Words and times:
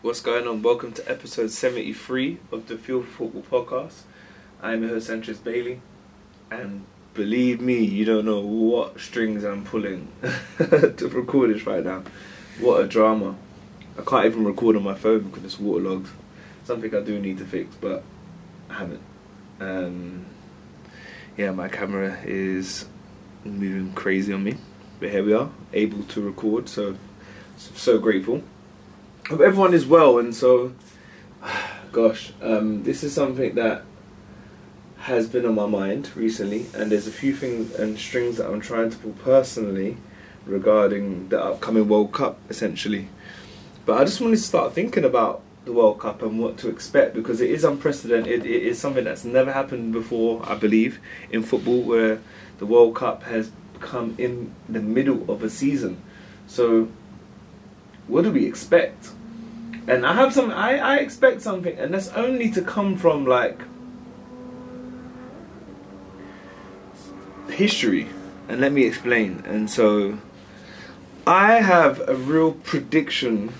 What's 0.00 0.20
going 0.20 0.46
on? 0.46 0.62
Welcome 0.62 0.92
to 0.92 1.10
episode 1.10 1.50
73 1.50 2.38
of 2.52 2.68
the 2.68 2.78
Field 2.78 3.08
Football 3.08 3.42
podcast. 3.42 4.02
I'm 4.62 4.82
your 4.82 4.92
host, 4.92 5.08
Sanchez 5.08 5.38
Bailey, 5.38 5.80
and 6.52 6.84
believe 7.14 7.60
me, 7.60 7.80
you 7.80 8.04
don't 8.04 8.24
know 8.24 8.38
what 8.38 9.00
strings 9.00 9.42
I'm 9.42 9.64
pulling 9.64 10.06
to 10.58 11.10
record 11.12 11.52
this 11.52 11.66
right 11.66 11.84
now. 11.84 12.04
What 12.60 12.80
a 12.80 12.86
drama. 12.86 13.34
I 13.98 14.02
can't 14.02 14.26
even 14.26 14.44
record 14.44 14.76
on 14.76 14.84
my 14.84 14.94
phone 14.94 15.30
because 15.30 15.42
it's 15.42 15.58
waterlogged. 15.58 16.10
Something 16.62 16.94
I 16.94 17.00
do 17.00 17.18
need 17.18 17.38
to 17.38 17.44
fix, 17.44 17.74
but 17.74 18.04
I 18.70 18.74
haven't. 18.74 19.02
Um, 19.58 20.26
yeah, 21.36 21.50
my 21.50 21.66
camera 21.66 22.20
is 22.24 22.86
moving 23.44 23.92
crazy 23.94 24.32
on 24.32 24.44
me, 24.44 24.58
but 25.00 25.10
here 25.10 25.24
we 25.24 25.32
are, 25.32 25.50
able 25.72 26.04
to 26.04 26.20
record, 26.20 26.68
so 26.68 26.96
so 27.56 27.98
grateful. 27.98 28.44
Hope 29.28 29.42
everyone 29.42 29.74
is 29.74 29.84
well, 29.84 30.18
and 30.18 30.34
so, 30.34 30.72
gosh, 31.92 32.32
um, 32.40 32.82
this 32.84 33.04
is 33.04 33.12
something 33.12 33.56
that 33.56 33.82
has 35.00 35.28
been 35.28 35.44
on 35.44 35.54
my 35.54 35.66
mind 35.66 36.10
recently, 36.16 36.64
and 36.74 36.90
there's 36.90 37.06
a 37.06 37.12
few 37.12 37.34
things 37.34 37.74
and 37.74 37.98
strings 37.98 38.38
that 38.38 38.46
I'm 38.48 38.62
trying 38.62 38.88
to 38.88 38.96
pull 38.96 39.12
personally 39.12 39.98
regarding 40.46 41.28
the 41.28 41.44
upcoming 41.44 41.88
World 41.88 42.10
Cup, 42.10 42.38
essentially. 42.48 43.10
But 43.84 44.00
I 44.00 44.04
just 44.06 44.18
wanted 44.18 44.36
to 44.36 44.42
start 44.42 44.72
thinking 44.72 45.04
about 45.04 45.42
the 45.66 45.74
World 45.74 46.00
Cup 46.00 46.22
and 46.22 46.40
what 46.40 46.56
to 46.58 46.70
expect 46.70 47.14
because 47.14 47.42
it 47.42 47.50
is 47.50 47.64
unprecedented. 47.64 48.46
It 48.46 48.62
is 48.62 48.78
something 48.78 49.04
that's 49.04 49.26
never 49.26 49.52
happened 49.52 49.92
before, 49.92 50.40
I 50.48 50.54
believe, 50.54 51.00
in 51.30 51.42
football, 51.42 51.82
where 51.82 52.18
the 52.60 52.64
World 52.64 52.96
Cup 52.96 53.24
has 53.24 53.50
come 53.78 54.14
in 54.16 54.54
the 54.70 54.80
middle 54.80 55.30
of 55.30 55.42
a 55.42 55.50
season. 55.50 56.00
So, 56.46 56.88
what 58.06 58.24
do 58.24 58.32
we 58.32 58.46
expect? 58.46 59.10
And 59.88 60.04
I 60.04 60.12
have 60.12 60.34
some. 60.34 60.50
I, 60.50 60.78
I 60.78 60.96
expect 60.96 61.40
something, 61.40 61.76
and 61.78 61.94
that's 61.94 62.08
only 62.10 62.50
to 62.50 62.60
come 62.60 62.96
from 62.98 63.24
like 63.24 63.58
history. 67.48 68.08
And 68.48 68.60
let 68.60 68.72
me 68.72 68.84
explain. 68.84 69.42
And 69.46 69.68
so, 69.68 70.18
I 71.26 71.54
have 71.60 72.06
a 72.06 72.14
real 72.14 72.52
prediction 72.52 73.52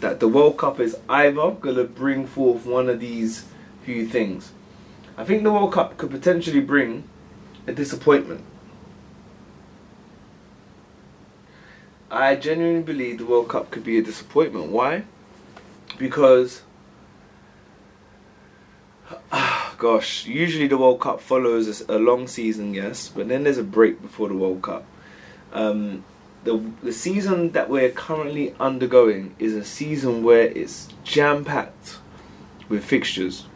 that 0.00 0.18
the 0.18 0.28
World 0.28 0.58
Cup 0.58 0.80
is 0.80 0.96
either 1.08 1.54
to 1.62 1.84
bring 1.84 2.26
forth 2.26 2.66
one 2.66 2.88
of 2.88 3.00
these 3.00 3.44
few 3.84 4.06
things. 4.06 4.52
I 5.16 5.24
think 5.24 5.44
the 5.44 5.52
World 5.52 5.72
Cup 5.72 5.96
could 5.96 6.10
potentially 6.10 6.60
bring 6.60 7.08
a 7.66 7.72
disappointment. 7.72 8.44
I 12.10 12.36
genuinely 12.36 12.82
believe 12.82 13.18
the 13.18 13.26
World 13.26 13.48
Cup 13.48 13.70
could 13.70 13.84
be 13.84 13.98
a 13.98 14.02
disappointment. 14.02 14.70
Why? 14.70 15.04
Because, 15.98 16.62
gosh, 19.78 20.26
usually 20.26 20.66
the 20.66 20.78
World 20.78 21.00
Cup 21.00 21.20
follows 21.20 21.82
a 21.88 21.98
long 21.98 22.26
season, 22.26 22.74
yes, 22.74 23.08
but 23.08 23.28
then 23.28 23.44
there's 23.44 23.58
a 23.58 23.64
break 23.64 24.02
before 24.02 24.28
the 24.28 24.34
World 24.34 24.62
Cup. 24.62 24.84
Um, 25.52 26.04
the 26.44 26.62
the 26.82 26.92
season 26.92 27.52
that 27.52 27.68
we're 27.68 27.90
currently 27.90 28.54
undergoing 28.60 29.34
is 29.38 29.54
a 29.54 29.64
season 29.64 30.22
where 30.22 30.42
it's 30.42 30.88
jam 31.02 31.44
packed 31.44 31.98
with 32.68 32.84
fixtures. 32.84 33.46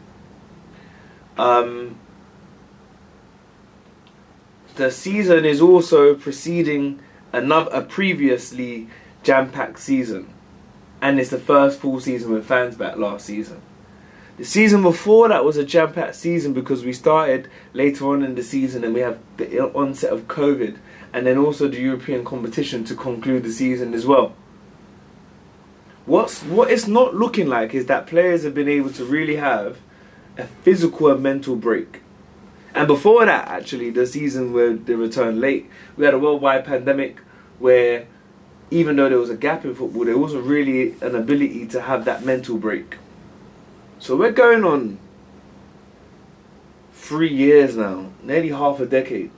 Um, 1.37 1.97
the 4.75 4.91
season 4.91 5.45
is 5.45 5.61
also 5.61 6.15
preceding 6.15 6.99
another 7.31 7.71
a 7.71 7.81
previously 7.81 8.87
jam 9.23 9.49
packed 9.51 9.79
season, 9.79 10.27
and 11.01 11.19
it's 11.19 11.29
the 11.29 11.39
first 11.39 11.79
full 11.79 11.99
season 11.99 12.31
with 12.31 12.45
fans 12.45 12.75
back 12.75 12.97
last 12.97 13.25
season. 13.25 13.61
The 14.37 14.45
season 14.45 14.81
before 14.81 15.27
that 15.27 15.43
was 15.43 15.57
a 15.57 15.65
jam 15.65 15.93
packed 15.93 16.15
season 16.15 16.53
because 16.53 16.85
we 16.85 16.93
started 16.93 17.49
later 17.73 18.07
on 18.07 18.23
in 18.23 18.35
the 18.35 18.43
season 18.43 18.83
and 18.83 18.93
we 18.93 19.01
have 19.01 19.19
the 19.37 19.61
onset 19.73 20.11
of 20.11 20.27
COVID 20.27 20.77
and 21.13 21.27
then 21.27 21.37
also 21.37 21.67
the 21.67 21.81
European 21.81 22.23
competition 22.23 22.83
to 22.85 22.95
conclude 22.95 23.43
the 23.43 23.51
season 23.51 23.93
as 23.93 24.05
well. 24.05 24.33
What's 26.05 26.41
what 26.43 26.71
it's 26.71 26.87
not 26.87 27.13
looking 27.13 27.47
like 27.47 27.75
is 27.75 27.85
that 27.85 28.07
players 28.07 28.43
have 28.43 28.53
been 28.53 28.67
able 28.67 28.91
to 28.93 29.05
really 29.05 29.35
have 29.35 29.77
a 30.37 30.45
physical 30.45 31.11
and 31.11 31.21
mental 31.21 31.55
break. 31.55 32.01
And 32.73 32.87
before 32.87 33.25
that, 33.25 33.47
actually, 33.49 33.89
the 33.89 34.07
season 34.07 34.53
where 34.53 34.73
they 34.73 34.95
returned 34.95 35.41
late, 35.41 35.69
we 35.97 36.05
had 36.05 36.13
a 36.13 36.19
worldwide 36.19 36.65
pandemic 36.65 37.19
where 37.59 38.07
even 38.71 38.95
though 38.95 39.09
there 39.09 39.19
was 39.19 39.29
a 39.29 39.35
gap 39.35 39.63
in 39.65 39.75
football, 39.75 40.05
there 40.05 40.17
wasn't 40.17 40.45
really 40.45 40.95
an 41.01 41.15
ability 41.15 41.67
to 41.67 41.81
have 41.81 42.05
that 42.05 42.25
mental 42.25 42.57
break. 42.57 42.97
So 43.99 44.15
we're 44.15 44.31
going 44.31 44.63
on 44.63 44.97
three 46.93 47.33
years 47.33 47.75
now, 47.75 48.09
nearly 48.23 48.49
half 48.49 48.79
a 48.79 48.85
decade 48.85 49.31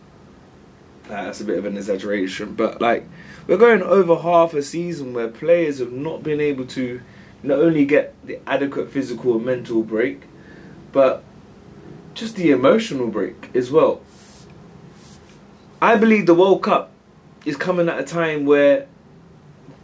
that's 1.08 1.42
a 1.42 1.46
bit 1.46 1.58
of 1.58 1.66
an 1.66 1.78
exaggeration, 1.78 2.54
but 2.56 2.82
like 2.82 3.06
we're 3.48 3.58
going 3.58 3.82
over 3.82 4.16
half 4.16 4.54
a 4.54 4.62
season 4.62 5.14
where 5.14 5.28
players 5.28 5.80
have 5.80 5.92
not 5.92 6.24
been 6.24 6.40
able 6.40 6.66
to 6.68 7.02
not 7.42 7.60
only 7.60 7.86
get 7.86 8.16
the 8.26 8.40
adequate 8.48 8.90
physical 8.90 9.36
and 9.36 9.46
mental 9.46 9.84
break, 9.84 10.24
but 10.92 11.24
just 12.14 12.36
the 12.36 12.52
emotional 12.52 13.08
break 13.08 13.50
as 13.54 13.70
well. 13.70 14.02
I 15.82 15.98
believe 15.98 16.26
the 16.26 16.36
World 16.36 16.64
Cup 16.64 16.92
is 17.46 17.58
coming 17.58 17.90
at 17.90 18.00
a 18.00 18.04
time 18.04 18.46
where 18.46 18.88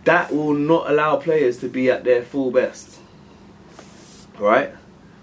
that 0.05 0.33
will 0.33 0.53
not 0.53 0.89
allow 0.89 1.17
players 1.17 1.57
to 1.59 1.69
be 1.69 1.89
at 1.89 2.03
their 2.03 2.23
full 2.23 2.51
best. 2.51 2.99
Right? 4.37 4.73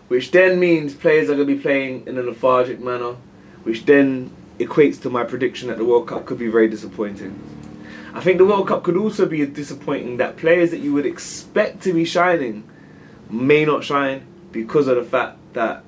Which 0.09 0.31
then 0.31 0.61
means 0.61 0.95
players 0.95 1.29
are 1.29 1.35
going 1.35 1.49
to 1.49 1.55
be 1.55 1.61
playing 1.61 2.07
in 2.07 2.19
a 2.19 2.23
lethargic 2.23 2.81
manner, 2.81 3.17
which 3.63 3.87
then 3.87 4.31
equates 4.59 5.01
to 5.03 5.11
my 5.11 5.25
prediction 5.25 5.69
that 5.69 5.79
the 5.79 5.85
World 5.85 6.09
Cup 6.09 6.27
could 6.27 6.39
be 6.39 6.49
very 6.49 6.69
disappointing. 6.69 7.39
I 8.15 8.21
think 8.21 8.39
the 8.39 8.47
World 8.47 8.69
Cup 8.69 8.83
could 8.83 8.97
also 8.97 9.27
be 9.27 9.45
disappointing 9.45 10.17
that 10.19 10.37
players 10.37 10.71
that 10.71 10.79
you 10.81 10.93
would 10.95 11.07
expect 11.07 11.83
to 11.83 11.93
be 11.93 12.05
shining 12.05 12.65
may 13.29 13.65
not 13.65 13.85
shine 13.85 14.27
because 14.53 14.87
of 14.87 14.97
the 14.97 15.05
fact 15.05 15.39
that 15.53 15.85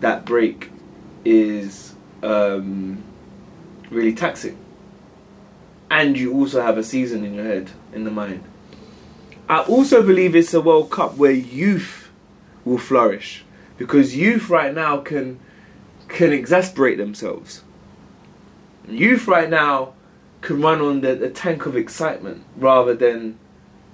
that 0.00 0.24
break 0.24 0.70
is 1.24 1.94
um, 2.22 3.02
really 3.90 4.14
taxing. 4.14 4.58
And 5.90 6.18
you 6.18 6.32
also 6.32 6.62
have 6.62 6.76
a 6.76 6.82
season 6.82 7.24
in 7.24 7.34
your 7.34 7.44
head, 7.44 7.70
in 7.92 8.04
the 8.04 8.10
mind. 8.10 8.42
I 9.48 9.62
also 9.62 10.02
believe 10.02 10.34
it's 10.34 10.52
a 10.52 10.60
World 10.60 10.90
Cup 10.90 11.16
where 11.16 11.30
youth 11.30 12.08
will 12.64 12.78
flourish 12.78 13.44
because 13.78 14.16
youth 14.16 14.48
right 14.50 14.74
now 14.74 14.98
can 14.98 15.38
can 16.08 16.32
exasperate 16.32 16.98
themselves 16.98 17.62
youth 18.88 19.26
right 19.26 19.50
now 19.50 19.92
can 20.40 20.60
run 20.60 20.80
on 20.80 21.00
the, 21.00 21.14
the 21.14 21.30
tank 21.30 21.66
of 21.66 21.76
excitement 21.76 22.44
rather 22.56 22.94
than 22.94 23.38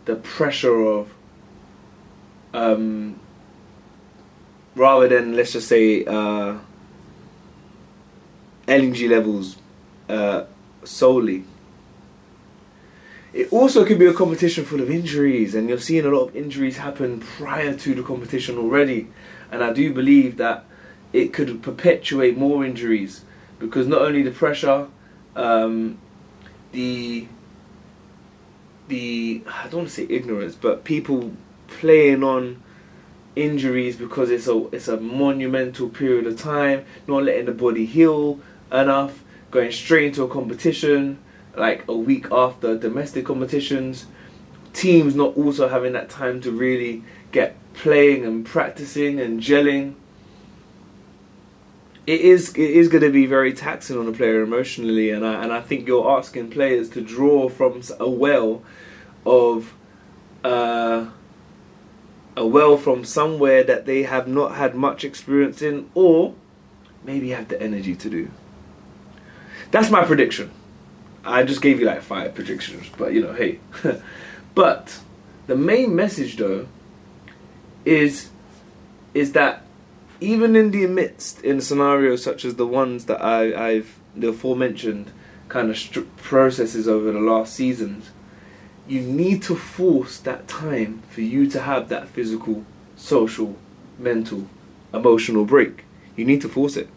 the 0.05 0.17
pressure 0.17 0.81
of 0.83 1.13
um, 2.53 3.19
rather 4.75 5.09
than 5.09 5.35
let's 5.35 5.53
just 5.53 5.69
say 5.69 6.05
uh, 6.05 6.59
energy 8.69 9.09
levels 9.09 9.57
uh, 10.09 10.45
solely. 10.85 11.45
It 13.33 13.51
also 13.51 13.87
could 13.87 13.99
be 13.99 14.07
a 14.07 14.13
competition 14.13 14.65
full 14.65 14.83
of 14.83 14.91
injuries, 14.91 15.55
and 15.55 15.69
you're 15.69 15.79
seeing 15.79 16.05
a 16.05 16.11
lot 16.11 16.29
of 16.29 16.37
injuries 16.37 16.77
happen 16.77 17.21
prior 17.21 17.75
to 17.75 17.95
the 17.95 18.03
competition 18.03 18.59
already. 18.59 19.09
And 19.51 19.65
I 19.65 19.73
do 19.73 19.93
believe 19.93 20.37
that 20.37 20.67
it 21.13 21.33
could 21.33 21.63
perpetuate 21.63 22.37
more 22.37 22.65
injuries 22.65 23.25
because 23.59 23.87
not 23.87 24.03
only 24.03 24.23
the 24.23 24.31
pressure, 24.31 24.89
um, 25.35 25.99
the 26.73 27.27
the 28.89 29.43
I 29.47 29.65
don't 29.65 29.75
want 29.75 29.89
to 29.89 29.95
say 29.95 30.07
ignorance, 30.11 30.55
but 30.55 30.85
people 30.85 31.33
playing 31.69 32.23
on 32.23 32.63
injuries 33.35 33.97
because 33.97 34.31
it's 34.31 34.47
a 34.47 34.67
it's 34.73 34.89
a 34.89 34.99
monumental 35.01 35.89
period 35.89 36.27
of 36.27 36.39
time, 36.39 36.85
not 37.07 37.23
letting 37.23 37.47
the 37.47 37.53
body 37.53 37.87
heal 37.87 38.41
enough, 38.71 39.23
going 39.51 39.73
straight 39.73 40.07
into 40.09 40.23
a 40.23 40.29
competition 40.29 41.19
like 41.57 41.87
a 41.89 41.97
week 41.97 42.27
after 42.31 42.77
domestic 42.77 43.27
competitions, 43.27 44.07
teams 44.73 45.15
not 45.15 45.37
also 45.37 45.69
having 45.69 45.93
that 45.93 46.09
time 46.09 46.41
to 46.41 46.51
really 46.51 47.03
get 47.31 47.57
playing 47.75 48.25
and 48.25 48.45
practicing 48.45 49.19
and 49.21 49.41
gelling 49.41 49.95
it 52.07 52.21
is 52.21 52.51
it 52.51 52.59
is 52.71 52.89
going 52.89 53.03
to 53.03 53.11
be 53.11 53.27
very 53.27 53.53
taxing 53.53 53.97
on 53.97 54.09
a 54.09 54.13
player 54.13 54.43
emotionally, 54.43 55.11
and 55.11 55.25
I 55.25 55.43
and 55.43 55.53
I 55.53 55.61
think 55.61 55.87
you're 55.87 56.11
asking 56.11 56.51
players 56.51 56.89
to 56.91 57.01
draw 57.01 57.49
from 57.49 57.83
a 58.01 58.09
well 58.09 58.63
of 59.25 59.73
uh, 60.43 61.07
a 62.37 62.47
well 62.47 62.77
from 62.77 63.05
somewhere 63.05 63.63
that 63.63 63.87
they 63.87 64.03
have 64.03 64.27
not 64.27 64.57
had 64.57 64.75
much 64.75 65.05
experience 65.05 65.63
in, 65.63 65.91
or 65.95 66.35
maybe 67.05 67.31
have 67.31 67.49
the 67.49 67.61
energy 67.63 67.95
to 67.95 68.11
do. 68.11 68.31
That's 69.71 69.91
my 69.91 70.05
prediction. 70.05 70.51
I 71.25 71.45
just 71.45 71.63
gave 71.63 71.81
you 71.81 71.87
like 71.87 72.03
five 72.03 72.35
predictions, 72.35 72.89
but 72.97 73.13
you 73.13 73.23
know, 73.23 73.33
hey. 73.33 73.61
but 74.55 74.99
the 75.47 75.57
main 75.57 75.95
message 75.95 76.37
though 76.37 76.67
is 77.85 78.31
is 79.15 79.33
that 79.33 79.63
even 80.21 80.57
in 80.57 80.71
the 80.71 80.87
midst 80.87 81.41
in 81.43 81.61
scenarios 81.61 82.23
such 82.23 82.45
as 82.45 82.55
the 82.55 82.67
ones 82.67 83.07
that 83.07 83.23
I, 83.23 83.69
I've 83.71 83.99
the 84.15 84.29
aforementioned 84.29 85.11
kind 85.49 85.71
of 85.71 85.77
st- 85.77 86.17
processes 86.17 86.89
over 86.89 87.13
the 87.13 87.21
last 87.21 87.55
seasons, 87.55 88.11
you 88.87 89.01
need 89.01 89.43
to 89.45 89.55
force 89.57 90.19
that 90.19 90.49
time 90.49 91.03
for 91.11 91.21
you 91.21 91.47
to 91.49 91.61
have 91.61 91.89
that 91.89 92.09
physical, 92.09 92.65
social, 92.97 93.57
mental, 93.99 94.49
emotional 94.95 95.45
break. 95.45 95.85
You 96.17 96.25
need 96.25 96.41
to 96.43 96.49
force 96.49 96.77
it 96.77 96.89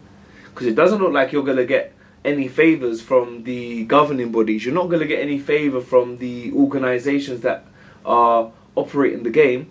because 0.46 0.66
it 0.66 0.74
doesn't 0.74 1.00
look 1.00 1.12
like 1.12 1.32
you're 1.32 1.44
to 1.44 1.66
get 1.66 1.92
any 2.26 2.48
favors 2.48 3.00
from 3.00 3.44
the 3.44 3.84
governing 3.84 4.32
bodies. 4.32 4.64
You're 4.64 4.74
not 4.74 4.88
going 4.88 5.00
to 5.00 5.06
get 5.06 5.20
any 5.20 5.38
favor 5.38 5.80
from 5.80 6.18
the 6.18 6.52
organizations 6.52 7.40
that 7.42 7.64
are 8.04 8.50
operating 8.74 9.22
the 9.22 9.30
game. 9.30 9.70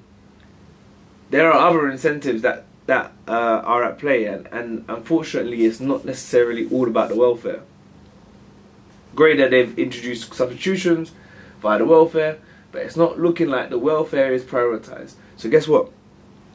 There 1.30 1.52
are 1.52 1.68
other 1.68 1.90
incentives 1.90 2.42
that 2.42 2.66
that 2.86 3.12
uh, 3.28 3.31
are 3.66 3.84
at 3.84 3.98
play, 3.98 4.25
and, 4.25 4.48
and 4.52 4.86
unfortunately, 4.88 5.66
it's 5.66 5.80
not 5.80 6.06
necessarily 6.06 6.69
all 6.69 6.88
about 6.88 7.10
the 7.10 7.16
welfare. 7.16 7.62
Great 9.16 9.38
that 9.38 9.50
they've 9.50 9.78
introduced 9.80 10.31
substitutions 10.36 11.12
via 11.62 11.80
the 11.80 11.86
welfare, 11.86 12.38
but 12.72 12.84
it's 12.84 12.96
not 12.96 13.19
looking 13.19 13.48
like 13.48 13.72
the 13.72 13.80
welfare 13.80 14.31
is 14.34 14.44
prioritized. 14.44 15.13
So 15.36 15.50
guess 15.50 15.68
what? 15.68 15.90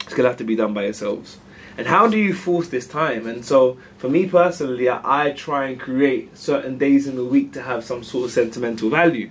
It's 0.01 0.13
gonna 0.13 0.29
have 0.29 0.37
to 0.37 0.45
be 0.45 0.55
done 0.55 0.73
by 0.73 0.85
yourselves. 0.85 1.37
And 1.77 1.87
how 1.87 2.07
do 2.07 2.17
you 2.17 2.33
force 2.33 2.67
this 2.67 2.87
time? 2.87 3.27
And 3.27 3.45
so, 3.45 3.77
for 3.97 4.09
me 4.09 4.27
personally, 4.27 4.89
I, 4.89 5.27
I 5.27 5.31
try 5.31 5.67
and 5.67 5.79
create 5.79 6.37
certain 6.37 6.77
days 6.77 7.07
in 7.07 7.15
the 7.15 7.25
week 7.25 7.53
to 7.53 7.61
have 7.61 7.83
some 7.83 8.03
sort 8.03 8.25
of 8.25 8.31
sentimental 8.31 8.89
value. 8.89 9.29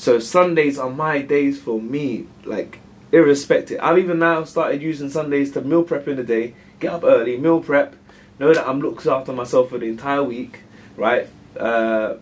So 0.00 0.18
Sundays 0.18 0.78
are 0.78 0.88
my 0.88 1.20
days 1.20 1.60
for 1.60 1.78
me, 1.78 2.26
like 2.44 2.80
irrespective. 3.12 3.80
I've 3.82 3.98
even 3.98 4.18
now 4.18 4.44
started 4.44 4.80
using 4.80 5.10
Sundays 5.10 5.52
to 5.52 5.60
meal 5.60 5.82
prep 5.82 6.08
in 6.08 6.16
the 6.16 6.24
day, 6.24 6.54
get 6.78 6.92
up 6.92 7.04
early, 7.04 7.36
meal 7.36 7.60
prep, 7.60 7.94
know 8.38 8.54
that 8.54 8.66
I'm 8.66 8.80
looked 8.80 9.06
after 9.06 9.32
myself 9.34 9.68
for 9.68 9.78
the 9.78 9.86
entire 9.86 10.22
week, 10.22 10.60
right? 10.96 11.28
Uh, 11.54 12.14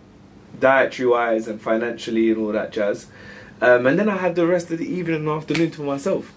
dietary 0.58 1.08
wise 1.08 1.46
and 1.46 1.62
financially 1.62 2.30
and 2.30 2.38
all 2.38 2.52
that 2.52 2.72
jazz. 2.72 3.06
Um, 3.60 3.86
and 3.86 3.98
then 3.98 4.08
I 4.08 4.16
have 4.16 4.34
the 4.34 4.46
rest 4.46 4.70
of 4.70 4.78
the 4.78 4.92
evening 4.92 5.20
and 5.20 5.28
afternoon 5.28 5.70
to 5.72 5.82
myself. 5.82 6.32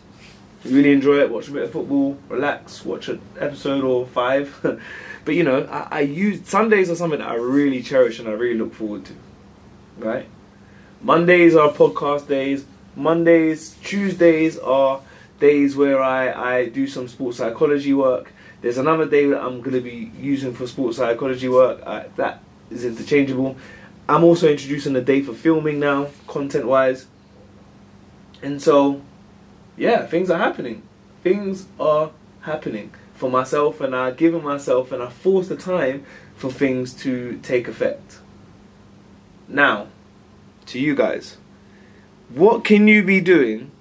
Really 0.64 0.92
enjoy 0.92 1.20
it, 1.20 1.32
watch 1.32 1.48
a 1.48 1.52
bit 1.52 1.64
of 1.64 1.72
football, 1.72 2.18
relax, 2.30 2.86
watch 2.86 3.10
an 3.10 3.20
episode 3.40 3.84
or 3.84 4.06
five. 4.06 4.56
but 5.26 5.36
you 5.36 5.44
know, 5.44 5.64
I, 5.64 5.88
I 5.92 6.00
use 6.02 6.48
Sundays 6.48 6.90
are 6.90 6.96
something 6.96 7.20
that 7.20 7.28
I 7.28 7.36
really 7.36 7.82
cherish 7.82 8.20
and 8.20 8.28
I 8.28 8.34
really 8.34 8.60
look 8.60 8.74
forward 8.74 9.06
to. 9.06 9.14
Right? 9.98 10.28
Mondays 11.02 11.56
are 11.56 11.70
podcast 11.70 12.28
days. 12.28 12.66
Mondays, 12.96 13.76
Tuesdays 13.84 14.60
are 14.60 15.02
days 15.40 15.76
where 15.76 16.02
I, 16.04 16.58
I 16.58 16.70
do 16.70 16.86
some 16.88 17.08
sports 17.08 17.38
psychology 17.38 17.94
work. 17.94 18.32
There's 18.62 18.78
another 18.78 19.08
day 19.08 19.26
that 19.28 19.42
I'm 19.42 19.62
going 19.62 19.76
to 19.76 19.82
be 19.82 20.12
using 20.20 20.54
for 20.54 20.68
sports 20.68 20.98
psychology 20.98 21.50
work. 21.50 21.82
I, 21.86 22.06
that 22.18 22.44
is 22.70 22.86
interchangeable. 22.86 23.58
I'm 24.08 24.24
also 24.24 24.50
introducing 24.50 24.96
a 24.96 25.02
day 25.02 25.22
for 25.22 25.34
filming 25.34 25.80
now, 25.80 26.10
content 26.28 26.68
wise. 26.68 27.08
And 28.44 28.62
so, 28.62 29.02
yeah, 29.78 30.06
things 30.06 30.30
are 30.30 30.38
happening. 30.38 30.84
Things 31.24 31.68
are 31.80 32.12
happening 32.42 32.94
for 33.14 33.30
myself, 33.30 33.82
and 33.82 33.96
I've 33.96 34.18
given 34.18 34.44
myself 34.44 34.92
and 34.92 35.02
I 35.04 35.10
force 35.10 35.48
the 35.48 35.56
time 35.56 36.06
for 36.36 36.52
things 36.52 36.94
to 37.04 37.40
take 37.44 37.68
effect. 37.68 38.20
Now, 39.48 39.88
to 40.68 40.80
you 40.80 40.96
guys, 40.96 41.38
what 42.30 42.64
can 42.64 42.88
you 42.88 43.04
be 43.04 43.20
doing 43.20 43.72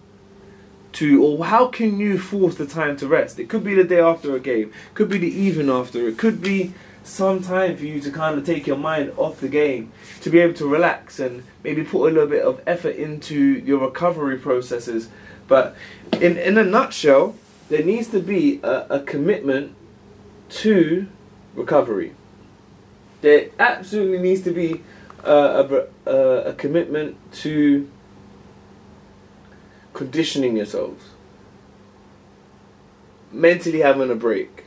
to, 0.92 1.24
or 1.24 1.44
how 1.46 1.68
can 1.68 1.98
you 1.98 2.18
force 2.18 2.56
the 2.56 2.66
time 2.66 2.96
to 2.98 3.06
rest? 3.06 3.38
It 3.38 3.48
could 3.48 3.64
be 3.64 3.74
the 3.74 3.84
day 3.84 4.00
after 4.00 4.34
a 4.34 4.40
game, 4.40 4.72
could 4.94 5.08
be 5.08 5.18
the 5.18 5.32
evening 5.32 5.70
after, 5.70 6.08
it 6.08 6.18
could 6.18 6.42
be 6.42 6.74
some 7.02 7.42
time 7.42 7.76
for 7.76 7.84
you 7.84 8.00
to 8.00 8.10
kind 8.10 8.36
of 8.36 8.44
take 8.44 8.66
your 8.66 8.76
mind 8.76 9.12
off 9.16 9.40
the 9.40 9.48
game, 9.48 9.92
to 10.20 10.30
be 10.30 10.40
able 10.40 10.54
to 10.54 10.66
relax 10.66 11.18
and 11.18 11.44
maybe 11.64 11.82
put 11.82 12.08
a 12.08 12.12
little 12.12 12.28
bit 12.28 12.44
of 12.44 12.60
effort 12.66 12.96
into 12.96 13.36
your 13.36 13.78
recovery 13.78 14.36
processes. 14.36 15.08
But 15.50 15.74
in, 16.12 16.38
in 16.38 16.56
a 16.56 16.62
nutshell, 16.62 17.34
there 17.70 17.82
needs 17.82 18.06
to 18.10 18.20
be 18.20 18.60
a, 18.62 18.86
a 18.88 19.00
commitment 19.00 19.74
to 20.50 21.08
recovery. 21.56 22.14
There 23.20 23.48
absolutely 23.58 24.18
needs 24.18 24.42
to 24.42 24.52
be 24.52 24.82
a, 25.24 25.86
a, 26.06 26.12
a 26.12 26.52
commitment 26.54 27.16
to 27.42 27.90
conditioning 29.92 30.56
yourselves, 30.56 31.04
mentally 33.32 33.80
having 33.80 34.08
a 34.08 34.14
break, 34.14 34.66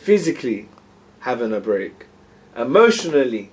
physically 0.00 0.68
having 1.20 1.50
a 1.54 1.60
break, 1.60 2.08
emotionally 2.54 3.52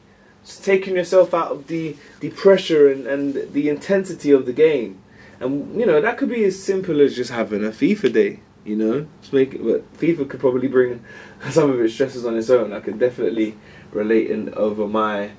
taking 0.61 0.97
yourself 0.97 1.33
out 1.33 1.49
of 1.53 1.67
the, 1.67 1.95
the 2.19 2.29
pressure 2.31 2.91
and, 2.91 3.07
and 3.07 3.53
the 3.53 3.69
intensity 3.69 4.31
of 4.31 4.45
the 4.45 4.53
game. 4.53 5.01
And 5.39 5.79
you 5.79 5.85
know 5.85 6.01
that 6.01 6.17
could 6.17 6.29
be 6.29 6.43
as 6.45 6.61
simple 6.61 7.01
as 7.01 7.15
just 7.15 7.31
having 7.31 7.63
a 7.63 7.69
FIFA 7.69 8.13
day. 8.13 8.39
You 8.65 8.75
know, 8.75 9.07
just 9.21 9.31
make 9.31 9.53
it, 9.53 9.63
but 9.63 9.93
FIFA 9.97 10.29
could 10.29 10.39
probably 10.41 10.67
bring 10.67 11.03
some 11.49 11.69
of 11.69 11.79
its 11.79 11.93
stresses 11.93 12.25
on 12.25 12.37
its 12.37 12.49
own. 12.49 12.73
I 12.73 12.81
could 12.81 12.99
definitely 12.99 13.55
relate 13.91 14.29
in 14.29 14.53
over 14.55 14.87
my 14.87 15.31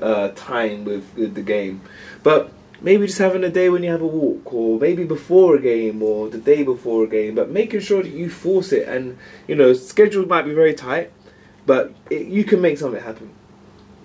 uh, 0.00 0.28
time 0.34 0.84
with, 0.84 1.14
with 1.14 1.34
the 1.34 1.42
game. 1.42 1.82
But 2.22 2.52
maybe 2.80 3.06
just 3.06 3.18
having 3.18 3.44
a 3.44 3.50
day 3.50 3.68
when 3.68 3.82
you 3.82 3.90
have 3.90 4.02
a 4.02 4.06
walk, 4.06 4.52
or 4.52 4.78
maybe 4.78 5.04
before 5.04 5.56
a 5.56 5.60
game, 5.60 6.02
or 6.02 6.28
the 6.28 6.38
day 6.38 6.62
before 6.62 7.04
a 7.04 7.06
game, 7.06 7.34
but 7.34 7.50
making 7.50 7.80
sure 7.80 8.02
that 8.02 8.12
you 8.12 8.30
force 8.30 8.72
it. 8.72 8.88
And 8.88 9.18
you 9.46 9.54
know, 9.54 9.72
schedules 9.72 10.26
might 10.28 10.42
be 10.42 10.54
very 10.54 10.74
tight, 10.74 11.12
but 11.66 11.94
it, 12.10 12.26
you 12.26 12.44
can 12.44 12.60
make 12.60 12.78
something 12.78 13.02
happen. 13.02 13.30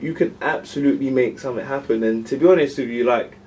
You 0.02 0.14
can 0.14 0.38
absolutely 0.42 1.10
make 1.10 1.40
something 1.40 1.66
happen. 1.66 2.04
And 2.04 2.28
to 2.28 2.38
be 2.38 2.46
honest 2.46 2.78
with 2.78 2.90
you, 2.90 3.04
like 3.04 3.38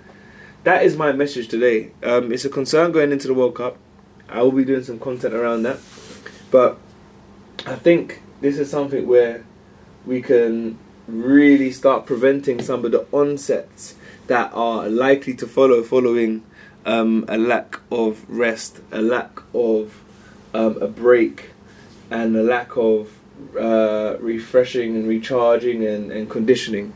that 0.66 0.82
is 0.82 0.96
my 0.96 1.12
message 1.12 1.46
today. 1.46 1.92
Um, 2.02 2.32
it's 2.32 2.44
a 2.44 2.48
concern 2.48 2.90
going 2.90 3.12
into 3.12 3.28
the 3.28 3.34
World 3.34 3.54
Cup. 3.54 3.76
I 4.28 4.42
will 4.42 4.50
be 4.50 4.64
doing 4.64 4.82
some 4.82 4.98
content 4.98 5.32
around 5.32 5.62
that, 5.62 5.78
but 6.50 6.76
I 7.64 7.76
think 7.76 8.20
this 8.40 8.58
is 8.58 8.68
something 8.68 9.06
where 9.06 9.44
we 10.04 10.20
can 10.20 10.76
really 11.06 11.70
start 11.70 12.04
preventing 12.04 12.60
some 12.60 12.84
of 12.84 12.90
the 12.90 13.06
onsets 13.12 13.94
that 14.26 14.50
are 14.54 14.88
likely 14.88 15.34
to 15.34 15.46
follow 15.46 15.84
following 15.84 16.42
um, 16.84 17.24
a 17.28 17.38
lack 17.38 17.78
of 17.92 18.28
rest, 18.28 18.80
a 18.90 19.00
lack 19.00 19.38
of 19.54 20.02
um, 20.52 20.82
a 20.82 20.88
break, 20.88 21.50
and 22.11 22.35
a 22.35 22.42
lack 22.42 22.76
of 22.76 23.16
uh, 23.56 24.16
refreshing 24.18 24.96
and 24.96 25.06
recharging 25.06 25.87
and, 25.87 26.11
and 26.11 26.28
conditioning. 26.28 26.92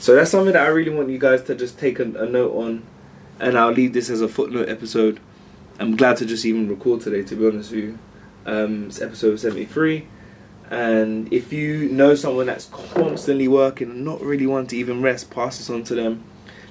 So 0.00 0.14
that's 0.14 0.30
something 0.30 0.54
that 0.54 0.62
I 0.62 0.68
really 0.68 0.90
want 0.90 1.10
you 1.10 1.18
guys 1.18 1.42
to 1.42 1.54
just 1.54 1.78
take 1.78 1.98
a, 1.98 2.04
a 2.04 2.26
note 2.26 2.56
on, 2.56 2.86
and 3.42 3.58
I'll 3.58 3.72
leave 3.72 3.92
this 3.92 4.08
as 4.08 4.22
a 4.22 4.28
footnote 4.28 4.70
episode. 4.70 5.20
I'm 5.78 5.96
glad 5.96 6.16
to 6.18 6.26
just 6.26 6.46
even 6.46 6.68
record 6.68 7.02
today, 7.02 7.22
to 7.24 7.36
be 7.36 7.46
honest 7.46 7.72
with 7.72 7.84
you. 7.84 7.98
Um, 8.46 8.86
it's 8.86 9.02
episode 9.02 9.36
73. 9.36 10.06
And 10.70 11.30
if 11.30 11.52
you 11.52 11.90
know 11.90 12.14
someone 12.14 12.46
that's 12.46 12.66
constantly 12.66 13.48
working 13.48 13.90
and 13.90 14.04
not 14.04 14.22
really 14.22 14.46
wanting 14.46 14.68
to 14.68 14.76
even 14.78 15.02
rest, 15.02 15.30
pass 15.30 15.58
this 15.58 15.68
on 15.68 15.84
to 15.84 15.94
them 15.94 16.24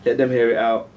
let 0.06 0.18
them 0.18 0.32
hear 0.32 0.52
it 0.52 0.58
out. 0.58 0.90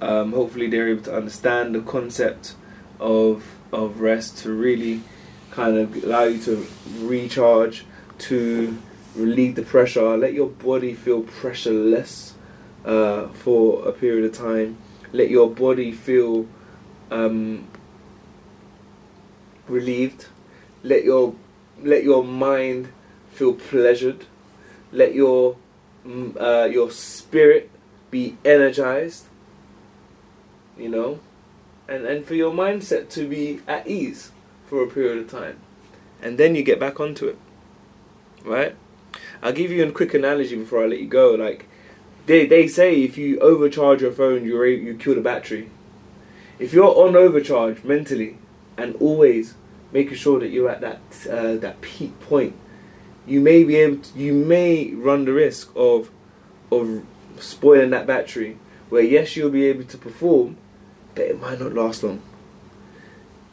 Um, 0.00 0.32
hopefully, 0.32 0.68
they're 0.68 0.88
able 0.88 1.02
to 1.04 1.16
understand 1.16 1.74
the 1.74 1.80
concept 1.80 2.54
of 3.00 3.44
of 3.72 4.00
rest 4.00 4.38
to 4.38 4.52
really 4.52 5.02
kind 5.50 5.76
of 5.76 6.04
allow 6.04 6.24
you 6.24 6.40
to 6.42 6.66
recharge, 7.00 7.84
to 8.18 8.76
relieve 9.14 9.54
the 9.54 9.62
pressure, 9.62 10.16
let 10.16 10.32
your 10.32 10.48
body 10.48 10.94
feel 10.94 11.22
pressureless 11.22 12.32
uh, 12.84 13.28
for 13.28 13.88
a 13.88 13.92
period 13.92 14.24
of 14.24 14.32
time. 14.32 14.76
Let 15.14 15.30
your 15.30 15.48
body 15.48 15.92
feel 15.92 16.48
um, 17.08 17.68
relieved. 19.68 20.26
Let 20.82 21.04
your 21.04 21.36
let 21.80 22.02
your 22.02 22.24
mind 22.24 22.88
feel 23.30 23.54
pleasured. 23.54 24.26
Let 24.90 25.14
your 25.14 25.56
mm, 26.04 26.36
uh, 26.36 26.64
your 26.64 26.90
spirit 26.90 27.70
be 28.10 28.36
energized, 28.44 29.26
you 30.76 30.88
know, 30.88 31.20
and, 31.86 32.04
and 32.06 32.26
for 32.26 32.34
your 32.34 32.52
mindset 32.52 33.08
to 33.10 33.28
be 33.28 33.60
at 33.68 33.86
ease 33.86 34.32
for 34.66 34.82
a 34.82 34.88
period 34.88 35.18
of 35.18 35.30
time. 35.30 35.60
And 36.20 36.38
then 36.38 36.56
you 36.56 36.64
get 36.64 36.80
back 36.80 36.98
onto 36.98 37.28
it. 37.28 37.38
Right? 38.44 38.74
I'll 39.40 39.52
give 39.52 39.70
you 39.70 39.86
a 39.86 39.92
quick 39.92 40.12
analogy 40.12 40.56
before 40.56 40.82
I 40.82 40.86
let 40.86 40.98
you 40.98 41.06
go. 41.06 41.36
Like, 41.36 41.68
they, 42.26 42.46
they 42.46 42.68
say 42.68 43.02
if 43.02 43.18
you 43.18 43.38
overcharge 43.40 44.02
your 44.02 44.12
phone, 44.12 44.44
you 44.44 44.62
you 44.64 44.96
kill 44.96 45.14
the 45.14 45.20
battery. 45.20 45.70
If 46.58 46.72
you're 46.72 46.94
on 46.94 47.16
overcharge 47.16 47.84
mentally 47.84 48.38
and 48.76 48.94
always 48.96 49.54
making 49.92 50.16
sure 50.16 50.40
that 50.40 50.48
you're 50.48 50.70
at 50.70 50.80
that 50.80 51.00
uh, 51.30 51.56
that 51.56 51.80
peak 51.80 52.18
point, 52.20 52.54
you 53.26 53.40
may 53.40 53.64
be 53.64 53.76
able 53.76 54.02
to, 54.02 54.18
you 54.18 54.32
may 54.32 54.92
run 54.94 55.24
the 55.24 55.32
risk 55.32 55.70
of 55.76 56.10
of 56.70 57.04
spoiling 57.38 57.90
that 57.90 58.06
battery 58.06 58.58
where 58.90 59.02
yes 59.02 59.36
you'll 59.36 59.50
be 59.50 59.64
able 59.66 59.84
to 59.84 59.98
perform 59.98 60.56
but 61.14 61.24
it 61.24 61.40
might 61.40 61.58
not 61.60 61.72
last 61.72 62.02
long 62.02 62.22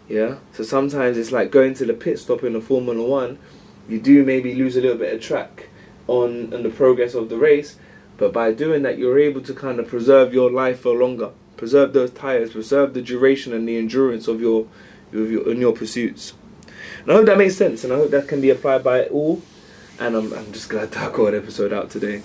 Yeah. 0.08 0.36
So 0.54 0.64
sometimes 0.64 1.18
it's 1.18 1.32
like 1.32 1.52
going 1.52 1.74
to 1.76 1.86
the 1.86 1.94
pit 1.94 2.20
stop 2.20 2.44
in 2.44 2.56
a 2.56 2.62
Formula 2.62 3.02
One. 3.08 3.40
You 3.88 4.00
do 4.00 4.24
maybe 4.26 4.54
lose 4.54 4.76
a 4.78 4.82
little 4.82 4.98
bit 4.98 5.14
of 5.14 5.22
track 5.22 5.70
on 6.08 6.54
on 6.54 6.64
the 6.64 6.70
progress 6.70 7.14
of 7.14 7.30
the 7.30 7.38
race, 7.38 7.78
but 8.18 8.34
by 8.34 8.52
doing 8.54 8.84
that, 8.84 8.98
you're 8.98 9.20
able 9.20 9.42
to 9.42 9.54
kind 9.54 9.80
of 9.80 9.88
preserve 9.88 10.34
your 10.34 10.52
life 10.52 10.82
for 10.82 10.94
longer, 10.94 11.32
preserve 11.58 11.94
those 11.94 12.12
tires, 12.12 12.52
preserve 12.52 12.94
the 12.94 13.02
duration 13.02 13.54
and 13.54 13.68
the 13.68 13.78
endurance 13.78 14.28
of 14.28 14.42
your 14.42 14.68
of 15.14 15.32
your 15.32 15.52
in 15.52 15.60
your 15.60 15.74
pursuits. 15.74 16.34
And 17.02 17.12
I 17.12 17.16
hope 17.16 17.26
that 17.26 17.38
makes 17.38 17.56
sense, 17.56 17.84
and 17.84 17.92
I 17.92 17.98
hope 17.98 18.12
that 18.12 18.28
can 18.28 18.42
be 18.42 18.50
applied 18.50 18.84
by 18.84 19.06
all. 19.06 19.42
And 20.00 20.16
I'm 20.16 20.34
I'm 20.34 20.52
just 20.52 20.70
glad 20.70 20.92
that 20.92 21.12
I 21.12 21.16
got 21.16 21.34
an 21.34 21.40
episode 21.42 21.74
out 21.74 21.90
today. 21.90 22.22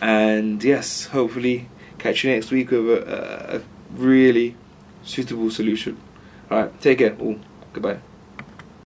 And 0.00 0.62
yes, 0.64 1.06
hopefully 1.06 1.68
catch 1.98 2.24
you 2.24 2.30
next 2.32 2.50
week 2.50 2.70
with 2.70 2.88
a, 2.88 3.56
a, 3.56 3.62
really 3.94 4.56
suitable 5.02 5.50
solution. 5.50 6.00
All 6.50 6.62
right, 6.62 6.80
take 6.80 6.98
care. 6.98 7.14
All 7.20 7.38
goodbye. 7.72 8.09